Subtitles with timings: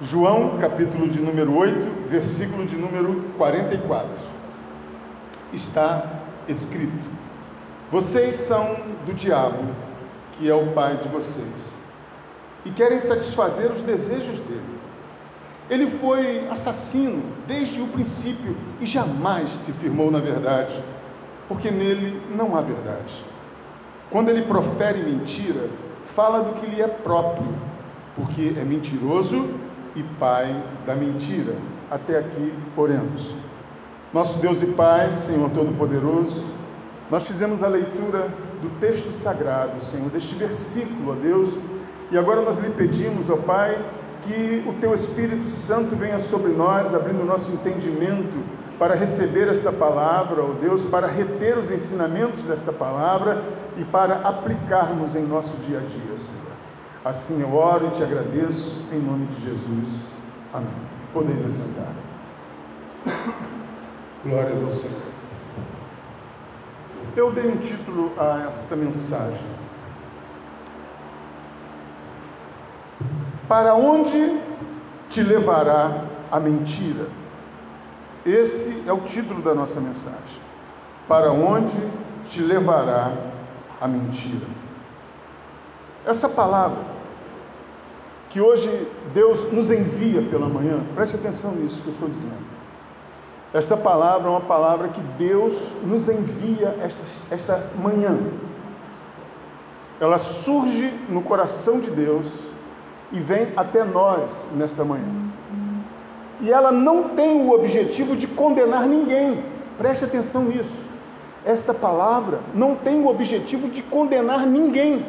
[0.00, 4.08] João, capítulo de número 8, versículo de número 44.
[5.52, 7.02] Está escrito:
[7.90, 9.64] Vocês são do diabo,
[10.34, 11.52] que é o pai de vocês,
[12.64, 14.78] e querem satisfazer os desejos dele.
[15.68, 20.80] Ele foi assassino desde o princípio e jamais se firmou na verdade,
[21.48, 23.20] porque nele não há verdade.
[24.12, 25.68] Quando ele profere mentira,
[26.14, 27.52] fala do que lhe é próprio,
[28.14, 29.66] porque é mentiroso
[29.98, 30.54] e pai
[30.86, 31.54] da mentira.
[31.90, 33.34] Até aqui oremos.
[34.12, 36.42] Nosso Deus e Pai, Senhor Todo-Poderoso,
[37.10, 38.28] nós fizemos a leitura
[38.62, 41.50] do texto sagrado, Senhor, deste versículo, ó Deus,
[42.10, 43.76] e agora nós lhe pedimos, ó Pai,
[44.22, 48.42] que o Teu Espírito Santo venha sobre nós, abrindo o nosso entendimento
[48.78, 53.42] para receber esta palavra, ó Deus, para reter os ensinamentos desta palavra
[53.76, 56.47] e para aplicarmos em nosso dia a dia, Senhor.
[57.04, 60.02] Assim eu oro e te agradeço, em nome de Jesus.
[60.52, 60.68] Amém.
[61.12, 61.92] Podeis assentar.
[64.24, 65.02] Glórias ao Senhor.
[67.16, 69.46] Eu dei um título a esta mensagem.
[73.48, 74.40] Para onde
[75.08, 77.06] te levará a mentira?
[78.26, 80.42] Esse é o título da nossa mensagem.
[81.06, 81.76] Para onde
[82.28, 83.12] te levará
[83.80, 84.46] a mentira?
[86.04, 86.97] Essa palavra
[88.30, 92.58] que hoje Deus nos envia pela manhã, preste atenção nisso que eu estou dizendo.
[93.52, 98.18] Esta palavra é uma palavra que Deus nos envia esta, esta manhã.
[99.98, 102.26] Ela surge no coração de Deus
[103.10, 105.28] e vem até nós nesta manhã.
[106.40, 109.42] E ela não tem o objetivo de condenar ninguém.
[109.78, 110.70] Preste atenção nisso.
[111.44, 115.04] Esta palavra não tem o objetivo de condenar ninguém.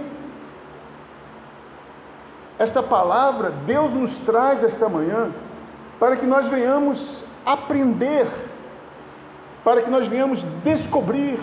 [2.59, 5.31] Esta palavra Deus nos traz esta manhã
[5.97, 8.27] para que nós venhamos aprender,
[9.63, 11.39] para que nós venhamos descobrir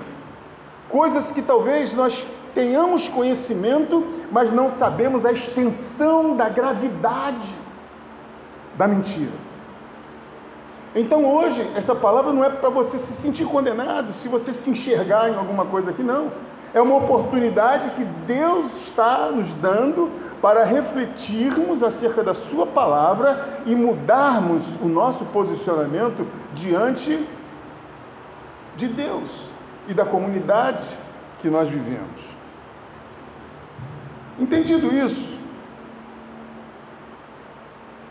[0.90, 7.54] coisas que talvez nós tenhamos conhecimento, mas não sabemos a extensão da gravidade
[8.76, 9.32] da mentira.
[10.94, 15.30] Então hoje, esta palavra não é para você se sentir condenado, se você se enxergar
[15.30, 16.30] em alguma coisa aqui, não.
[16.74, 20.10] É uma oportunidade que Deus está nos dando
[20.42, 27.26] para refletirmos acerca da Sua palavra e mudarmos o nosso posicionamento diante
[28.76, 29.30] de Deus
[29.88, 30.84] e da comunidade
[31.40, 32.20] que nós vivemos.
[34.38, 35.36] Entendido isso,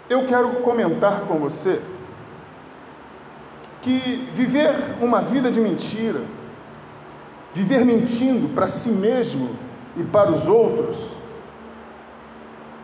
[0.09, 1.81] eu quero comentar com você
[3.81, 6.21] que viver uma vida de mentira,
[7.55, 9.55] viver mentindo para si mesmo
[9.95, 10.97] e para os outros,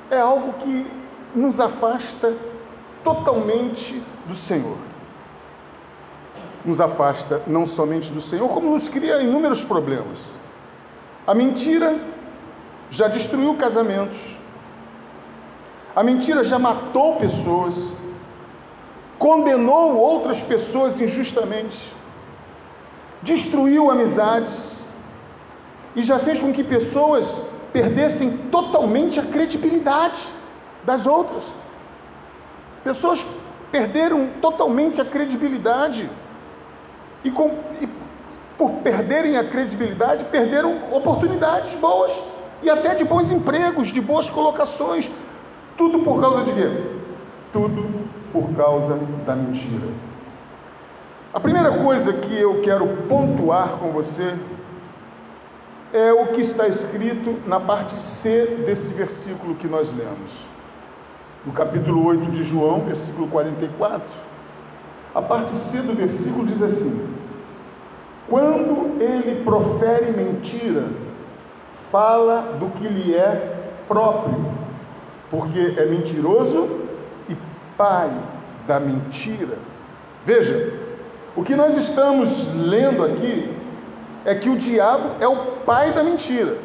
[0.09, 0.87] é algo que
[1.35, 2.33] nos afasta
[3.03, 4.77] totalmente do Senhor.
[6.63, 10.17] Nos afasta não somente do Senhor, como nos cria inúmeros problemas.
[11.27, 11.99] A mentira
[12.89, 14.19] já destruiu casamentos,
[15.93, 17.75] a mentira já matou pessoas,
[19.19, 21.77] condenou outras pessoas injustamente,
[23.23, 24.75] destruiu amizades
[25.95, 27.41] e já fez com que pessoas
[27.73, 30.21] perdessem totalmente a credibilidade
[30.83, 31.43] das outras.
[32.83, 33.25] Pessoas
[33.71, 36.09] perderam totalmente a credibilidade
[37.23, 37.51] e, com,
[37.81, 37.87] e
[38.57, 42.11] por perderem a credibilidade, perderam oportunidades boas
[42.61, 45.09] e até de bons empregos, de boas colocações.
[45.77, 46.83] Tudo por causa de quê?
[47.53, 50.10] Tudo por causa da mentira.
[51.33, 54.35] A primeira coisa que eu quero pontuar com você
[55.93, 60.31] é o que está escrito na parte C desse versículo que nós lemos.
[61.45, 64.01] No capítulo 8 de João, versículo 44,
[65.15, 67.07] a parte C do versículo diz assim:
[68.29, 70.89] Quando ele profere mentira,
[71.91, 74.35] fala do que lhe é próprio,
[75.29, 76.81] porque é mentiroso
[77.81, 78.11] pai
[78.67, 79.57] da mentira.
[80.23, 80.80] Veja,
[81.35, 83.49] o que nós estamos lendo aqui
[84.25, 85.35] é que o diabo é o
[85.65, 86.57] pai da mentira.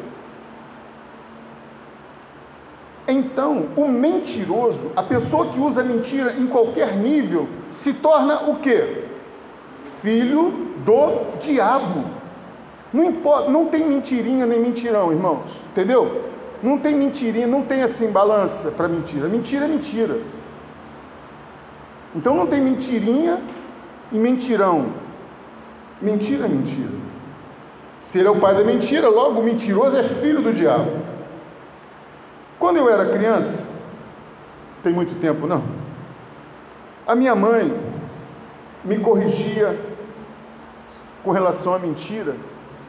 [3.07, 9.05] Então, o mentiroso, a pessoa que usa mentira em qualquer nível, se torna o quê?
[10.01, 10.51] Filho
[10.83, 12.03] do diabo.
[12.91, 15.45] Não importa, não tem mentirinha nem mentirão, irmãos.
[15.71, 16.25] Entendeu?
[16.61, 19.29] Não tem mentirinha, não tem assim balança para mentira.
[19.29, 20.19] Mentira é mentira.
[22.13, 23.39] Então não tem mentirinha
[24.11, 24.87] e mentirão.
[26.01, 26.91] Mentira é mentira.
[28.01, 30.91] Se ele é o pai da mentira, logo o mentiroso é filho do diabo.
[32.59, 33.65] Quando eu era criança,
[34.83, 35.63] tem muito tempo, não.
[37.05, 37.73] A minha mãe
[38.83, 39.77] me corrigia
[41.23, 42.35] com relação à mentira,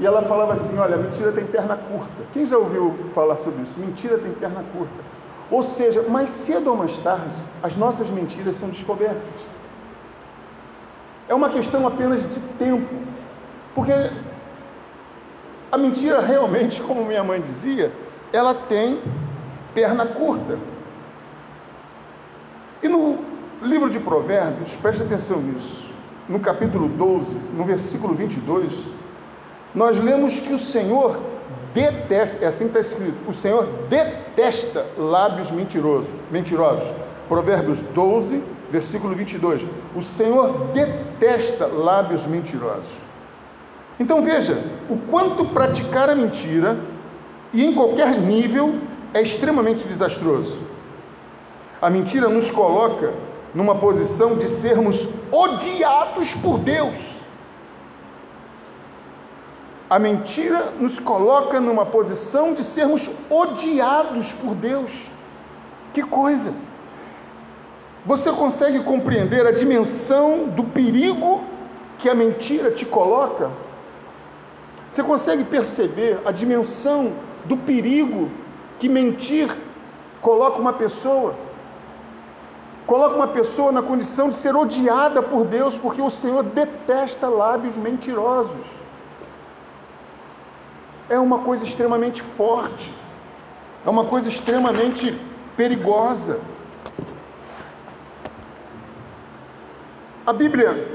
[0.01, 2.23] e ela falava assim: olha, mentira tem perna curta.
[2.33, 3.79] Quem já ouviu falar sobre isso?
[3.79, 4.95] Mentira tem perna curta.
[5.51, 9.23] Ou seja, mais cedo ou mais tarde, as nossas mentiras são descobertas.
[11.29, 12.89] É uma questão apenas de tempo.
[13.75, 13.93] Porque
[15.71, 17.93] a mentira realmente, como minha mãe dizia,
[18.33, 18.99] ela tem
[19.75, 20.59] perna curta.
[22.83, 23.19] E no
[23.63, 25.87] livro de Provérbios, preste atenção nisso,
[26.29, 28.73] no capítulo 12, no versículo 22,
[29.75, 31.19] nós lemos que o Senhor
[31.75, 36.89] detesta, é assim que está escrito, o Senhor detesta lábios mentirosos, mentirosos.
[37.29, 39.65] Provérbios 12, versículo 22.
[39.95, 42.91] O Senhor detesta lábios mentirosos.
[43.99, 46.79] Então veja, o quanto praticar a mentira,
[47.53, 48.75] e em qualquer nível,
[49.13, 50.57] é extremamente desastroso.
[51.81, 53.13] A mentira nos coloca
[53.55, 56.95] numa posição de sermos odiados por Deus.
[59.89, 64.91] A mentira nos coloca numa posição de sermos odiados por Deus.
[65.95, 66.53] Que coisa!
[68.07, 71.43] Você consegue compreender a dimensão do perigo
[71.99, 73.51] que a mentira te coloca?
[74.91, 77.13] Você consegue perceber a dimensão
[77.45, 78.31] do perigo
[78.79, 79.55] que mentir
[80.23, 81.35] coloca uma pessoa?
[82.87, 87.77] Coloca uma pessoa na condição de ser odiada por Deus, porque o Senhor detesta lábios
[87.77, 88.67] mentirosos.
[91.11, 92.91] É uma coisa extremamente forte,
[93.85, 95.15] é uma coisa extremamente
[95.55, 96.41] perigosa.
[100.29, 100.87] A Bíblia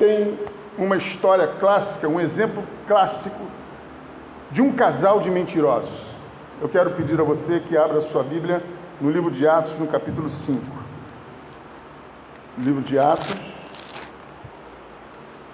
[0.00, 0.36] tem
[0.76, 3.40] uma história clássica, um exemplo clássico
[4.50, 6.06] de um casal de mentirosos.
[6.60, 8.60] Eu quero pedir a você que abra sua Bíblia
[9.00, 10.60] no livro de Atos, no capítulo 5.
[12.58, 13.36] Livro de Atos,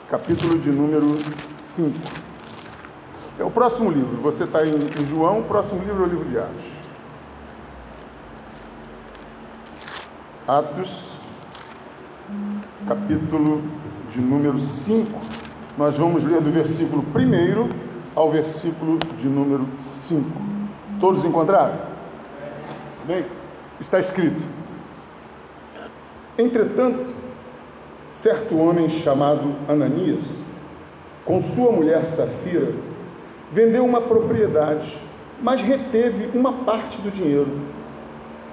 [0.09, 1.09] capítulo de número
[1.43, 1.95] 5.
[3.39, 6.25] É o próximo livro, você está em, em João, o próximo livro é o livro
[6.25, 6.65] de Atos.
[10.49, 11.12] Atos
[12.87, 13.63] capítulo
[14.11, 15.09] de número 5.
[15.79, 17.69] Nós vamos ler do versículo 1
[18.15, 20.25] ao versículo de número 5.
[21.01, 21.79] Todos encontraram?
[23.07, 23.25] Bem,
[23.81, 24.41] está escrito:
[26.37, 27.15] Entretanto,
[28.09, 30.25] certo homem chamado Ananias,
[31.25, 32.73] com sua mulher Safira,
[33.53, 34.99] vendeu uma propriedade,
[35.41, 37.61] mas reteve uma parte do dinheiro.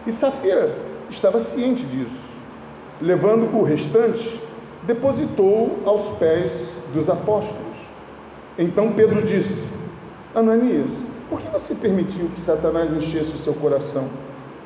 [0.06, 0.76] E Safira
[1.10, 2.29] estava ciente disso
[3.01, 4.40] levando o restante,
[4.84, 7.78] depositou aos pés dos apóstolos.
[8.57, 9.68] Então Pedro disse:
[10.36, 10.92] Ananias,
[11.30, 14.10] por que você permitiu que Satanás enchesse o seu coração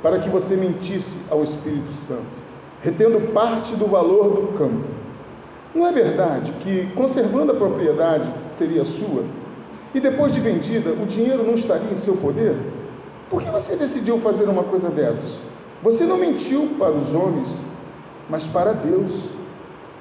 [0.02, 2.42] para que você mentisse ao Espírito Santo,
[2.82, 4.88] retendo parte do valor do campo?
[5.76, 9.24] Não é verdade que, conservando a propriedade, seria sua,
[9.94, 12.56] e depois de vendida, o dinheiro não estaria em seu poder?
[13.30, 15.38] Por que você decidiu fazer uma coisa dessas?
[15.82, 17.48] Você não mentiu para os homens,
[18.30, 19.12] mas para Deus.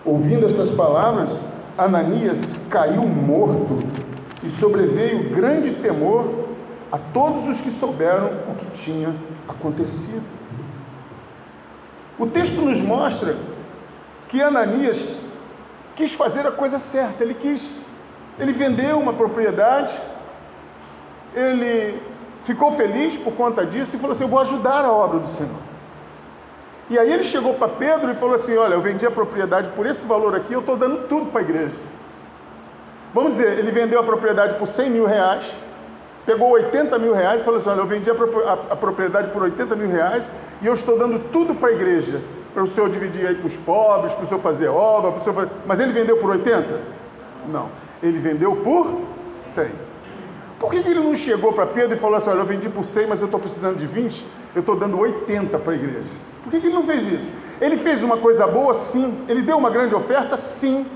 [0.05, 1.41] Ouvindo estas palavras,
[1.79, 3.79] Ananias caiu morto
[4.43, 6.47] e sobreveio grande temor
[6.91, 9.15] a todos os que souberam o que tinha
[9.49, 10.27] acontecido.
[12.19, 13.37] O texto nos mostra
[14.29, 15.17] que Ananias
[15.95, 17.71] quis fazer a coisa certa, ele quis,
[18.39, 19.99] ele vendeu uma propriedade,
[21.35, 22.03] ele
[22.45, 25.72] ficou feliz por conta disso e falou assim: Eu vou ajudar a obra do Senhor.
[26.91, 29.87] E aí ele chegou para Pedro e falou assim: Olha, eu vendi a propriedade por
[29.87, 31.75] esse valor aqui, eu estou dando tudo para a igreja.
[33.15, 35.45] Vamos dizer, ele vendeu a propriedade por 100 mil reais,
[36.25, 39.43] pegou 80 mil reais e falou assim: Olha, eu vendi a, a, a propriedade por
[39.43, 40.29] 80 mil reais
[40.61, 42.21] e eu estou dando tudo para a igreja,
[42.55, 45.25] para o senhor dividir aí com os pobres, para o senhor fazer obra, para o
[45.25, 45.51] senhor fazer...
[45.67, 46.81] Mas ele vendeu por 80?
[47.49, 47.69] Não,
[48.03, 49.03] ele vendeu por
[49.55, 49.71] 100.
[50.59, 53.09] Por que, ele não chegou para Pedro e falou assim: Olha, eu vendi por 100,
[53.09, 54.25] mas eu estou precisando de 20,
[54.55, 56.32] eu estou dando 80 para a igreja?
[56.43, 57.29] Por que, que ele não fez isso?
[57.61, 59.25] Ele fez uma coisa boa, sim.
[59.29, 60.87] Ele deu uma grande oferta, sim.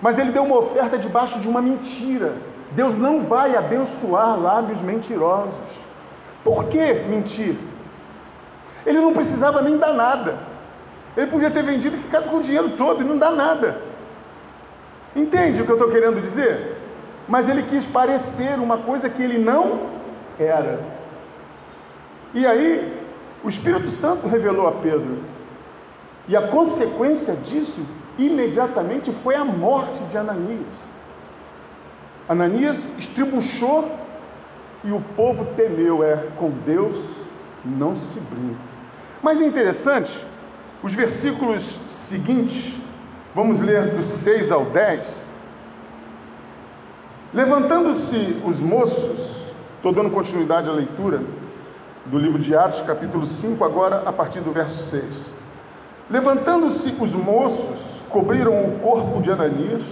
[0.00, 2.34] Mas ele deu uma oferta debaixo de uma mentira.
[2.72, 5.54] Deus não vai abençoar lábios mentirosos.
[6.42, 7.56] Por que mentir?
[8.86, 10.38] Ele não precisava nem dar nada.
[11.16, 13.80] Ele podia ter vendido e ficado com o dinheiro todo e não dá nada.
[15.14, 16.76] Entende o que eu estou querendo dizer?
[17.28, 19.90] Mas ele quis parecer uma coisa que ele não
[20.38, 20.80] era.
[22.34, 23.03] E aí
[23.44, 25.18] o Espírito Santo revelou a Pedro.
[26.26, 27.78] E a consequência disso,
[28.18, 30.88] imediatamente, foi a morte de Ananias.
[32.26, 33.92] Ananias estribuchou
[34.82, 36.02] e o povo temeu.
[36.02, 36.96] É, com Deus
[37.62, 38.58] não se brinca.
[39.22, 40.26] Mas é interessante,
[40.82, 42.74] os versículos seguintes,
[43.34, 45.32] vamos ler dos 6 ao 10.
[47.34, 49.20] Levantando-se os moços,
[49.76, 51.20] estou dando continuidade à leitura
[52.06, 55.04] do livro de Atos, capítulo 5, agora a partir do verso 6.
[56.10, 57.80] Levantando-se os moços,
[58.10, 59.82] cobriram o corpo de Ananias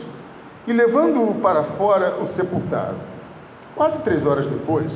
[0.66, 2.96] e, levando-o para fora, o sepultaram.
[3.74, 4.92] Quase três horas depois,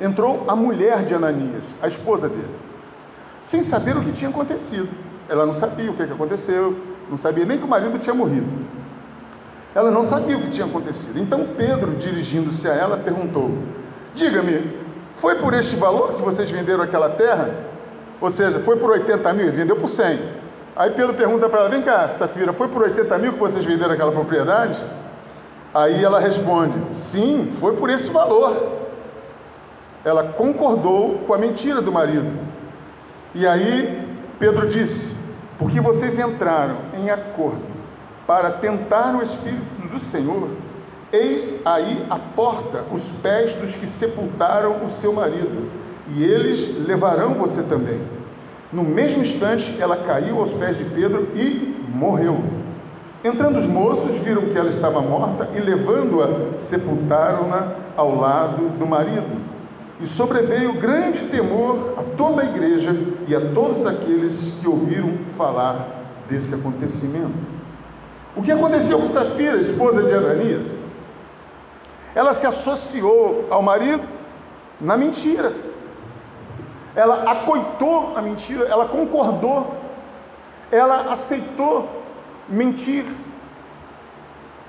[0.00, 2.54] entrou a mulher de Ananias, a esposa dele,
[3.40, 4.88] sem saber o que tinha acontecido.
[5.28, 6.76] Ela não sabia o que aconteceu,
[7.08, 8.46] não sabia nem que o marido tinha morrido.
[9.74, 11.18] Ela não sabia o que tinha acontecido.
[11.18, 13.50] Então Pedro, dirigindo-se a ela, perguntou:
[14.14, 14.85] Diga-me,
[15.18, 17.50] foi por este valor que vocês venderam aquela terra?
[18.20, 19.52] Ou seja, foi por 80 mil?
[19.52, 20.18] Vendeu por 100.
[20.74, 23.92] Aí Pedro pergunta para ela: Vem cá, Safira, foi por 80 mil que vocês venderam
[23.92, 24.82] aquela propriedade?
[25.72, 28.84] Aí ela responde: Sim, foi por esse valor.
[30.04, 32.30] Ela concordou com a mentira do marido.
[33.34, 34.06] E aí
[34.38, 35.16] Pedro disse:
[35.58, 37.76] Porque vocês entraram em acordo
[38.26, 40.48] para tentar o Espírito do Senhor,
[41.12, 45.70] eis aí a porta, os pés dos que sepultaram o seu marido,
[46.14, 48.00] e eles levarão você também.
[48.72, 52.38] No mesmo instante, ela caiu aos pés de Pedro e morreu.
[53.24, 59.40] Entrando os moços, viram que ela estava morta e, levando-a, sepultaram-na ao lado do marido.
[60.00, 62.94] E sobreveio grande temor a toda a igreja
[63.26, 65.88] e a todos aqueles que ouviram falar
[66.28, 67.56] desse acontecimento.
[68.36, 70.66] O que aconteceu com Safira, esposa de Ananias?
[72.16, 74.08] Ela se associou ao marido
[74.80, 75.52] na mentira.
[76.94, 79.74] Ela acoitou a mentira, ela concordou,
[80.72, 81.86] ela aceitou
[82.48, 83.04] mentir.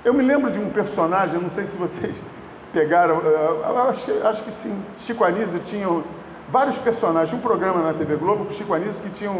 [0.04, 2.14] Eu me lembro de um personagem, não sei se vocês
[2.70, 5.88] pegaram, eh, acho, acho que sim, Chico Anísio tinha
[6.50, 9.32] vários personagens, um programa na TV Globo com Chico Anísio que tinha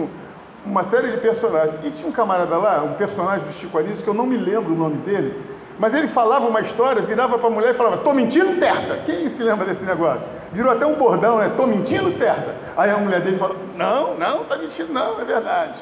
[0.64, 1.78] uma série de personagens.
[1.84, 4.72] E tinha um camarada lá, um personagem do Chico Anísio, que eu não me lembro
[4.72, 8.12] o nome dele, mas ele falava uma história, virava para a mulher e falava: Tô
[8.12, 8.99] mentindo, Terta?
[9.06, 10.26] Quem se lembra desse negócio?
[10.52, 11.52] Virou até um bordão, né?
[11.56, 12.54] Tô mentindo, Terta?
[12.76, 15.80] Aí a mulher dele falou: Não, não, tá mentindo, não, é verdade.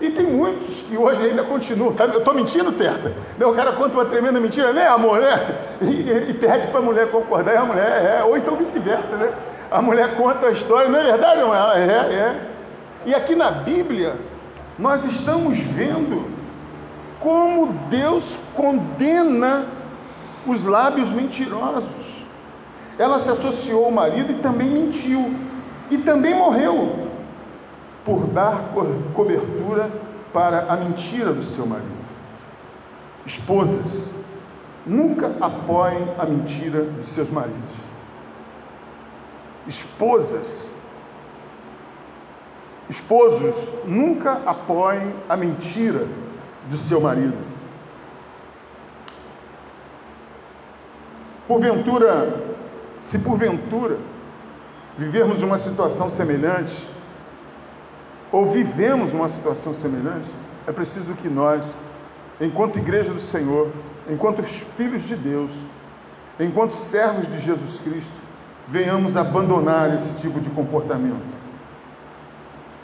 [0.00, 1.92] E tem muitos que hoje ainda continuam.
[1.92, 2.04] Tá?
[2.04, 3.12] Eu estou mentindo, Terta?
[3.40, 5.20] O cara conta uma tremenda mentira, né, amor?
[5.20, 5.56] Né?
[5.82, 9.32] E, e, pede para a mulher concordar, e a mulher é, ou então vice-versa, né?
[9.70, 11.80] A mulher conta a história, não é verdade, não é?
[11.80, 12.40] É, é.
[13.04, 14.16] E aqui na Bíblia,
[14.78, 16.37] nós estamos vendo
[17.20, 19.66] como Deus condena
[20.46, 21.88] os lábios mentirosos.
[22.98, 25.34] Ela se associou ao marido e também mentiu,
[25.90, 27.08] e também morreu
[28.04, 28.72] por dar
[29.14, 29.90] cobertura
[30.32, 31.98] para a mentira do seu marido.
[33.26, 34.14] Esposas,
[34.86, 37.74] nunca apoiem a mentira dos seus maridos.
[39.66, 40.72] Esposas,
[42.88, 46.06] esposos, nunca apoiem a mentira
[46.68, 47.36] do seu marido.
[51.46, 52.34] Porventura,
[53.00, 53.96] se porventura
[54.98, 56.86] vivermos uma situação semelhante,
[58.30, 60.28] ou vivemos uma situação semelhante,
[60.66, 61.76] é preciso que nós,
[62.40, 63.70] enquanto igreja do Senhor,
[64.08, 65.50] enquanto filhos de Deus,
[66.38, 68.12] enquanto servos de Jesus Cristo,
[68.68, 71.38] venhamos abandonar esse tipo de comportamento.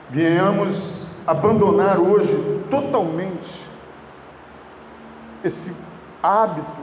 [0.09, 2.35] Venhamos abandonar hoje
[2.71, 3.64] totalmente
[5.45, 5.73] esse
[6.23, 6.83] hábito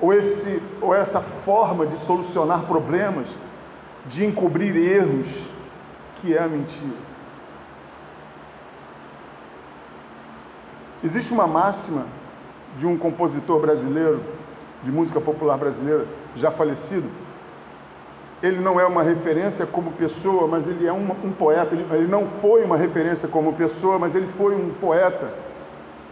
[0.00, 3.28] ou, esse, ou essa forma de solucionar problemas,
[4.06, 5.28] de encobrir erros,
[6.16, 7.10] que é a mentira.
[11.04, 12.06] Existe uma máxima
[12.78, 14.22] de um compositor brasileiro,
[14.82, 17.08] de música popular brasileira, já falecido.
[18.42, 21.74] Ele não é uma referência como pessoa, mas ele é um, um poeta.
[21.74, 25.30] Ele, ele não foi uma referência como pessoa, mas ele foi um poeta,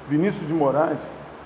[0.09, 1.01] Vinícius de Moraes.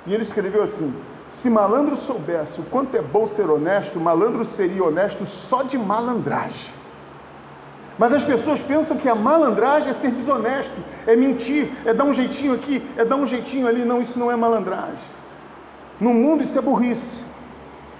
[0.06, 0.94] E ele escreveu assim:
[1.30, 6.70] Se malandro soubesse o quanto é bom ser honesto, malandro seria honesto só de malandragem.
[7.98, 10.72] Mas as pessoas pensam que a malandragem é ser desonesto,
[11.06, 13.84] é mentir, é dar um jeitinho aqui, é dar um jeitinho ali.
[13.84, 14.96] Não, isso não é malandragem.
[16.00, 17.22] No mundo isso é burrice.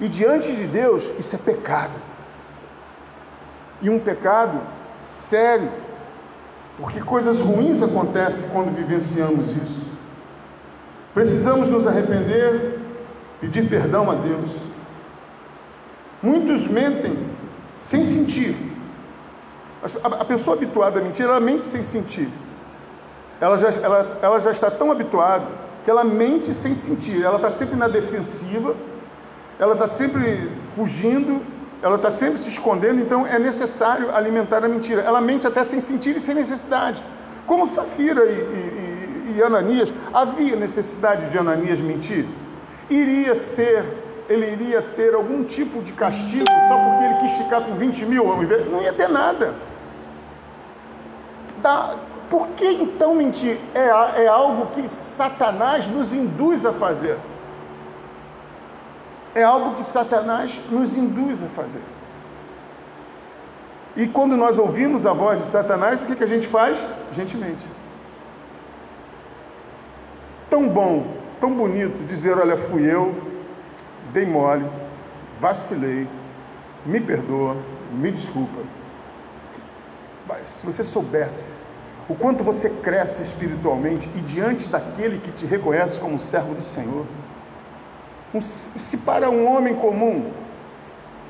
[0.01, 1.93] E diante de Deus isso é pecado.
[3.81, 4.61] E um pecado
[5.03, 5.71] sério.
[6.79, 9.82] Porque coisas ruins acontecem quando vivenciamos isso.
[11.15, 12.79] Precisamos nos arrepender,
[13.41, 14.51] pedir perdão a Deus.
[16.23, 17.17] Muitos mentem
[17.81, 18.73] sem sentir
[20.05, 22.29] a pessoa habituada a mentir, ela mente sem sentir.
[23.41, 25.45] Ela já, ela, ela já está tão habituada
[25.85, 27.25] que ela mente sem sentir.
[27.25, 28.77] Ela está sempre na defensiva,
[29.59, 31.43] ela está sempre fugindo,
[31.83, 35.03] ela está sempre se escondendo, então é necessário alimentar a mentira.
[35.03, 37.03] Ela mente até sem sentir e sem necessidade.
[37.49, 38.72] Como Safira e, e,
[39.41, 42.27] Ananias, havia necessidade de Ananias mentir?
[42.91, 43.85] Iria ser,
[44.29, 48.25] ele iria ter algum tipo de castigo só porque ele quis ficar com 20 mil?
[48.69, 49.55] Não ia ter nada.
[51.63, 51.95] Tá?
[52.29, 53.59] Por que então mentir?
[53.75, 57.17] É, é algo que Satanás nos induz a fazer.
[59.35, 61.83] É algo que Satanás nos induz a fazer.
[63.97, 66.79] E quando nós ouvimos a voz de Satanás, o que, que a gente faz?
[67.11, 67.67] A gente mente.
[70.53, 71.07] Tão bom,
[71.41, 73.15] tão bonito dizer: olha, fui eu,
[74.13, 74.67] dei mole,
[75.41, 76.07] vacilei,
[76.85, 77.57] me perdoa,
[77.91, 78.61] me desculpa.
[80.29, 81.63] Mas se você soubesse
[82.07, 87.07] o quanto você cresce espiritualmente e diante daquele que te reconhece como servo do Senhor,
[88.43, 90.33] se para um homem comum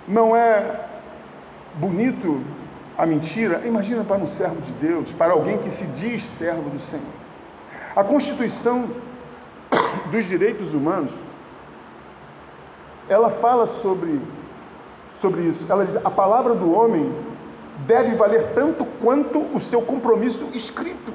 [0.09, 0.81] não é
[1.77, 2.43] bonito
[2.99, 6.81] a mentira, imagina para um servo de Deus, para alguém que se diz servo do
[6.81, 7.23] Senhor.
[7.95, 9.12] A Constituição
[10.13, 11.13] dos Direitos Humanos,
[13.09, 14.21] ela fala sobre,
[15.21, 15.67] sobre isso.
[15.73, 17.13] Ela diz: a palavra do homem
[17.87, 21.13] deve valer tanto quanto o seu compromisso escrito.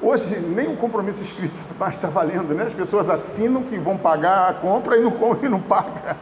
[0.00, 2.64] Hoje nem o compromisso escrito mais está valendo, né?
[2.64, 6.16] As pessoas assinam que vão pagar a compra e não, e não pagam.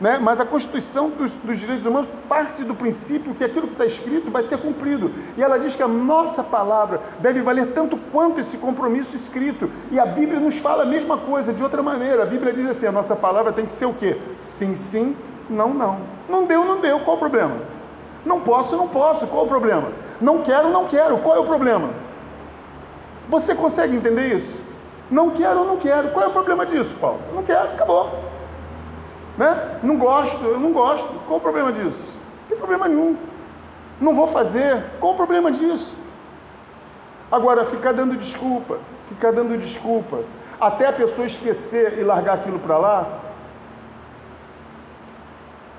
[0.00, 0.18] Né?
[0.20, 4.30] Mas a Constituição dos, dos, Direitos Humanos parte do princípio que aquilo que está escrito
[4.30, 5.10] vai ser cumprido.
[5.36, 9.70] E ela diz que a nossa palavra deve valer tanto quanto esse compromisso escrito.
[9.90, 12.24] E a Bíblia nos fala a mesma coisa, de outra maneira.
[12.24, 14.18] A Bíblia diz assim: a nossa palavra tem que ser o quê?
[14.36, 15.16] Sim, sim,
[15.48, 16.00] não, não.
[16.28, 17.00] Não deu, não deu.
[17.00, 17.56] Qual o problema?
[18.24, 19.26] Não posso, não posso.
[19.26, 19.88] Qual o problema?
[20.20, 21.18] Não quero, não quero.
[21.18, 21.88] Qual é o problema?
[23.30, 24.62] Você consegue entender isso?
[25.10, 26.10] Não quero, não quero.
[26.10, 27.20] Qual é o problema disso, Paulo?
[27.34, 28.25] Não quero, acabou.
[29.36, 29.78] Né?
[29.82, 31.08] Não gosto, eu não gosto.
[31.26, 32.12] Qual o problema disso?
[32.42, 33.16] Não tem problema nenhum.
[34.00, 34.84] Não vou fazer.
[35.00, 35.94] Qual o problema disso?
[37.30, 38.78] Agora, ficar dando desculpa,
[39.08, 40.20] ficar dando desculpa,
[40.60, 43.06] até a pessoa esquecer e largar aquilo para lá.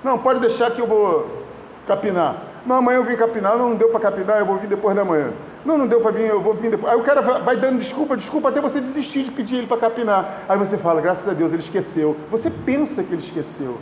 [0.03, 1.45] Não, pode deixar que eu vou
[1.87, 2.35] capinar.
[2.65, 5.31] Não, amanhã eu vim capinar, não, deu para capinar, eu vou vir depois da manhã.
[5.65, 6.91] Não, não deu para vir, eu vou vir depois.
[6.91, 10.43] Aí o cara vai dando desculpa, desculpa, até você desistir de pedir ele para capinar.
[10.47, 12.15] Aí você fala, graças a Deus, ele esqueceu.
[12.31, 13.77] Você pensa que ele esqueceu.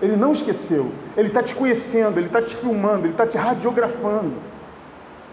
[0.00, 0.90] Ele não esqueceu.
[1.16, 4.34] Ele está te conhecendo, ele está te filmando, ele está te radiografando.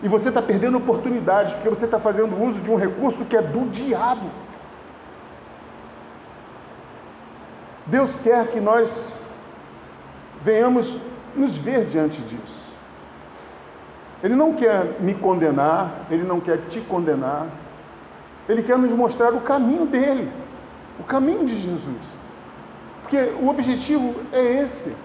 [0.02, 3.42] E você está perdendo oportunidades, porque você está fazendo uso de um recurso que é
[3.42, 4.30] do diabo.
[7.88, 9.26] Deus quer que nós
[10.44, 10.96] venhamos
[11.36, 12.69] nos ver diante disso.
[14.24, 17.48] Ele não quer me condenar, ele não quer te condenar,
[18.48, 20.30] ele quer nos mostrar o caminho dele,
[21.00, 22.20] o caminho de Jesus.
[23.02, 24.96] Porque o objetivo é esse.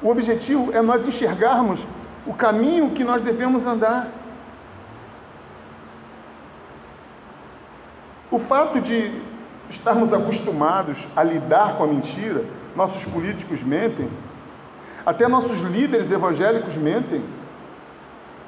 [0.00, 1.84] O objetivo é nós enxergarmos
[2.26, 4.08] o caminho que nós devemos andar.
[8.30, 9.10] O fato de
[9.70, 12.44] estarmos acostumados a lidar com a mentira,
[12.76, 14.08] nossos políticos mentem,
[15.08, 17.24] até nossos líderes evangélicos mentem.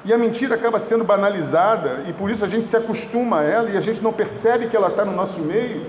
[0.05, 3.69] E a mentira acaba sendo banalizada e por isso a gente se acostuma a ela
[3.71, 5.87] e a gente não percebe que ela está no nosso meio.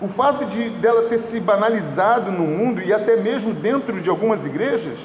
[0.00, 4.44] O fato de dela ter se banalizado no mundo e até mesmo dentro de algumas
[4.44, 4.98] igrejas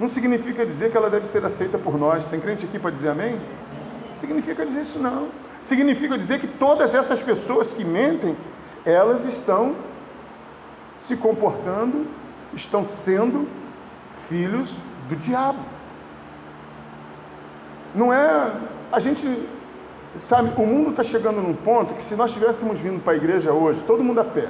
[0.00, 2.26] não significa dizer que ela deve ser aceita por nós.
[2.26, 3.38] Tem crente aqui para dizer amém?
[4.14, 5.28] Significa dizer isso não.
[5.60, 8.34] Significa dizer que todas essas pessoas que mentem,
[8.86, 9.76] elas estão
[10.96, 12.06] se comportando,
[12.54, 13.46] estão sendo
[14.28, 14.72] filhos
[15.08, 15.58] do diabo.
[17.94, 18.52] Não é.
[18.92, 19.48] A gente.
[20.20, 23.52] Sabe, o mundo está chegando num ponto que se nós tivéssemos vindo para a igreja
[23.52, 24.48] hoje, todo mundo a pé,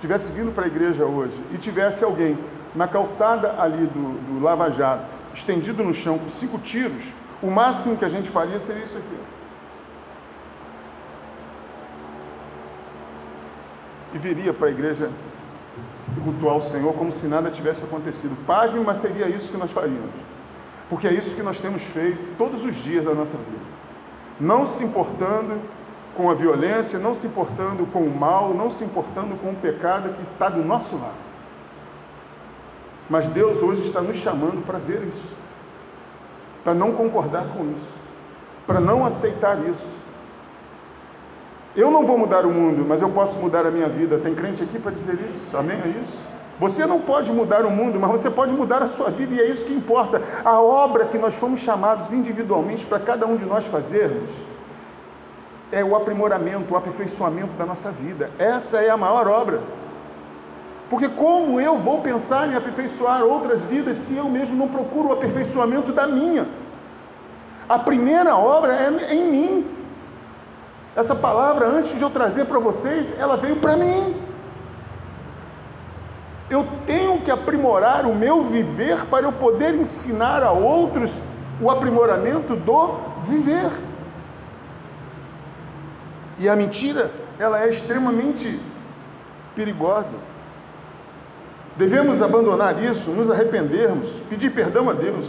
[0.00, 2.38] tivesse vindo para a igreja hoje e tivesse alguém
[2.74, 7.02] na calçada ali do, do Lava Jato, estendido no chão com cinco tiros,
[7.42, 9.18] o máximo que a gente faria seria isso aqui.
[14.14, 15.10] E viria para a igreja
[16.22, 18.36] cultuar o Senhor como se nada tivesse acontecido.
[18.46, 20.10] Pasme, mas seria isso que nós faríamos.
[20.88, 23.64] Porque é isso que nós temos feito todos os dias da nossa vida.
[24.40, 25.60] Não se importando
[26.16, 30.14] com a violência, não se importando com o mal, não se importando com o pecado
[30.14, 31.28] que está do nosso lado.
[33.08, 35.36] Mas Deus hoje está nos chamando para ver isso,
[36.62, 37.98] para não concordar com isso,
[38.66, 39.97] para não aceitar isso.
[41.76, 44.18] Eu não vou mudar o mundo, mas eu posso mudar a minha vida.
[44.18, 45.56] Tem crente aqui para dizer isso?
[45.56, 45.76] Amém?
[45.84, 46.18] É isso?
[46.58, 49.46] Você não pode mudar o mundo, mas você pode mudar a sua vida, e é
[49.48, 50.20] isso que importa.
[50.44, 54.28] A obra que nós fomos chamados individualmente para cada um de nós fazermos
[55.70, 58.30] é o aprimoramento, o aperfeiçoamento da nossa vida.
[58.38, 59.60] Essa é a maior obra.
[60.90, 65.12] Porque como eu vou pensar em aperfeiçoar outras vidas se eu mesmo não procuro o
[65.12, 66.46] aperfeiçoamento da minha?
[67.68, 69.66] A primeira obra é em mim.
[70.98, 74.16] Essa palavra, antes de eu trazer para vocês, ela veio para mim.
[76.50, 81.12] Eu tenho que aprimorar o meu viver para eu poder ensinar a outros
[81.60, 82.96] o aprimoramento do
[83.28, 83.70] viver.
[86.40, 88.60] E a mentira, ela é extremamente
[89.54, 90.16] perigosa.
[91.76, 95.28] Devemos abandonar isso, nos arrependermos, pedir perdão a Deus.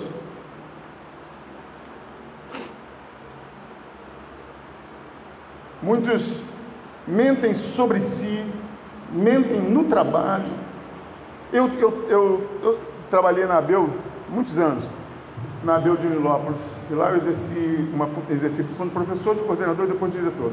[5.82, 6.30] Muitos
[7.08, 8.46] mentem sobre si,
[9.12, 10.52] mentem no trabalho.
[11.52, 13.90] Eu, eu, eu, eu trabalhei na Abel
[14.30, 14.88] muitos anos,
[15.64, 19.42] na Abel de Unilópolis, e lá eu exerci, uma, exerci a função de professor, de
[19.42, 20.52] coordenador e depois de diretor.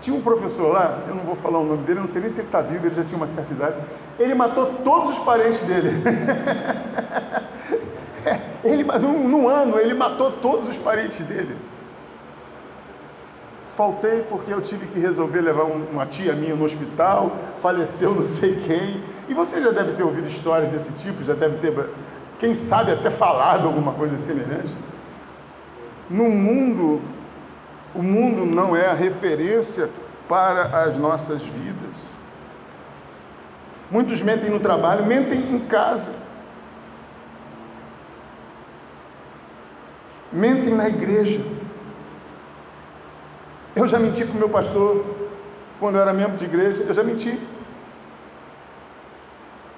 [0.00, 2.38] Tinha um professor lá, eu não vou falar o nome dele, não sei nem se
[2.38, 3.76] ele está vivo, ele já tinha uma certa idade.
[4.18, 5.90] Ele matou todos os parentes dele.
[8.62, 11.56] ele, num, num ano, ele matou todos os parentes dele.
[13.78, 17.30] Faltei porque eu tive que resolver levar uma tia minha no hospital,
[17.62, 19.04] faleceu não sei quem.
[19.28, 21.88] E você já deve ter ouvido histórias desse tipo, já deve ter,
[22.40, 24.74] quem sabe, até falado alguma coisa semelhante.
[26.10, 27.00] No mundo,
[27.94, 29.88] o mundo não é a referência
[30.28, 31.94] para as nossas vidas.
[33.92, 36.12] Muitos mentem no trabalho, mentem em casa.
[40.32, 41.57] Mentem na igreja.
[43.78, 45.04] Eu já menti para o meu pastor
[45.78, 47.32] quando eu era membro de igreja, eu já menti.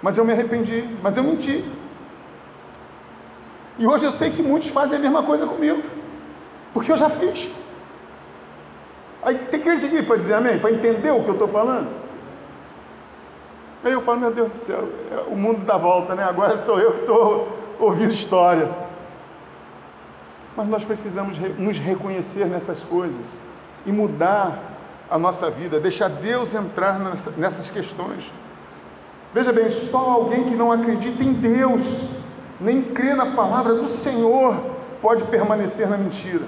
[0.01, 1.57] Mas eu me arrependi, mas eu menti.
[3.79, 5.83] E hoje eu sei que muitos fazem a mesma coisa comigo,
[6.73, 7.51] porque eu já fiz.
[9.23, 11.91] Aí tem crente aqui para dizer amém, para entender o que eu estou falando.
[13.85, 16.25] Aí eu falo, meu Deus do céu, é o mundo dá volta, né?
[16.25, 18.67] Agora sou eu que estou ouvindo história.
[20.57, 23.27] Mas nós precisamos nos reconhecer nessas coisas
[23.87, 24.59] e mudar
[25.11, 26.99] a nossa vida, deixar Deus entrar
[27.37, 28.31] nessas questões.
[29.35, 31.81] Veja bem, só alguém que não acredita em Deus,
[32.61, 34.55] nem crê na palavra do Senhor,
[35.03, 36.45] pode permanecer na mentira.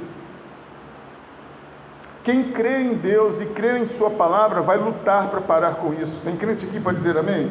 [2.22, 6.16] Quem crê em Deus e crê em Sua palavra vai lutar para parar com isso.
[6.22, 7.50] Tem crente aqui para dizer amém?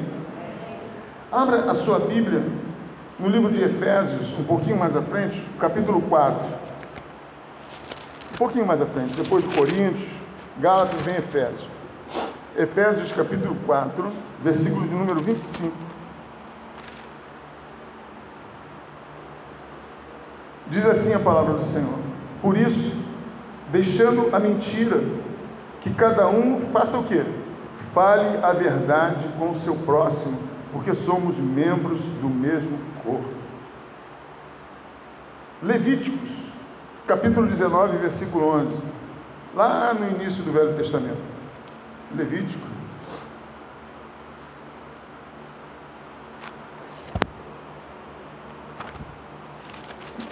[1.30, 2.44] Abra a sua Bíblia
[3.20, 6.61] no livro de Efésios, um pouquinho mais à frente, capítulo 4
[8.38, 10.10] pouquinho mais à frente, depois de Coríntios,
[10.60, 11.68] Gálatas vem Efésios.
[12.58, 14.12] Efésios capítulo 4,
[14.44, 15.72] versículo de número 25.
[20.68, 22.00] Diz assim a palavra do Senhor:
[22.42, 22.94] Por isso,
[23.72, 25.02] deixando a mentira,
[25.82, 27.24] que cada um faça o quê?
[27.94, 30.38] Fale a verdade com o seu próximo,
[30.72, 33.30] porque somos membros do mesmo corpo.
[35.62, 36.41] Levíticos
[37.12, 38.84] capítulo 19, versículo 11,
[39.54, 41.22] lá no início do Velho Testamento,
[42.16, 42.66] Levítico.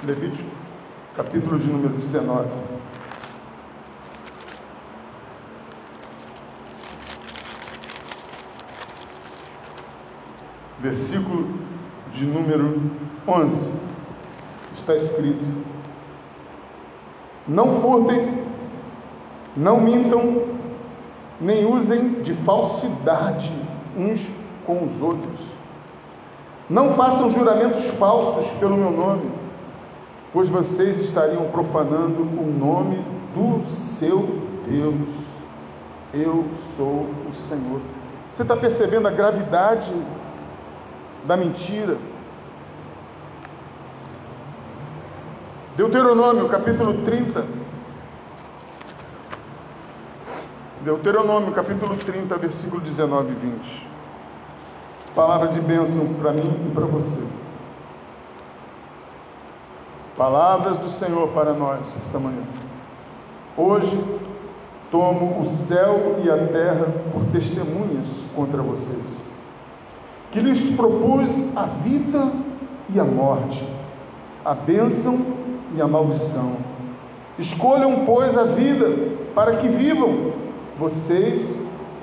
[0.05, 0.49] Levítico,
[1.17, 2.47] capítulo de número 19.
[10.79, 11.45] Versículo
[12.13, 12.81] de número
[13.27, 13.69] 11.
[14.77, 15.68] Está escrito:
[17.49, 18.43] não furtem,
[19.57, 20.43] não mintam,
[21.41, 23.51] nem usem de falsidade
[23.97, 24.25] uns
[24.65, 25.39] com os outros.
[26.69, 29.31] Não façam juramentos falsos pelo meu nome,
[30.31, 34.29] pois vocês estariam profanando o nome do seu
[34.67, 35.09] Deus.
[36.13, 36.45] Eu
[36.77, 37.81] sou o Senhor.
[38.31, 39.91] Você está percebendo a gravidade
[41.25, 41.97] da mentira?
[45.79, 47.45] Deuteronômio, capítulo 30.
[50.83, 53.87] Deuteronômio, capítulo 30, versículo 19 e 20.
[55.15, 57.23] Palavra de bênção para mim e para você.
[60.17, 62.43] Palavras do Senhor para nós esta manhã.
[63.55, 64.03] Hoje
[64.91, 69.05] tomo o céu e a terra por testemunhas contra vocês,
[70.33, 72.33] que lhes propus a vida
[72.89, 73.65] e a morte,
[74.43, 75.38] a bênção
[75.75, 76.57] e a maldição.
[77.37, 78.87] Escolham, pois, a vida
[79.33, 80.33] para que vivam
[80.77, 81.57] vocês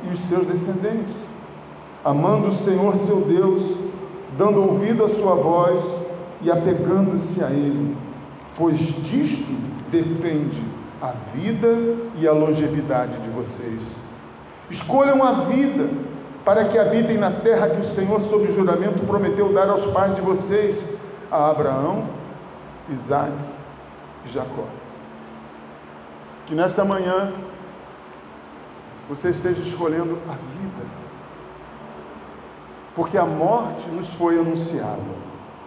[0.05, 1.15] e os seus descendentes,
[2.05, 3.63] amando o Senhor seu Deus,
[4.39, 5.83] dando ouvido à sua voz
[6.43, 7.97] e apegando-se a Ele,
[8.57, 9.53] pois disto
[9.91, 10.63] depende
[11.03, 11.69] a vida
[12.19, 13.81] e a longevidade de vocês.
[14.71, 15.89] Escolham a vida
[16.45, 20.21] para que habitem na terra que o Senhor, sob juramento, prometeu dar aos pais de
[20.21, 20.97] vocês,
[21.31, 22.05] a Abraão,
[22.89, 23.56] Isaac e
[24.33, 24.67] Jacó.
[26.47, 27.33] Que nesta manhã
[29.09, 30.87] você esteja escolhendo a vida,
[32.95, 35.26] porque a morte nos foi anunciada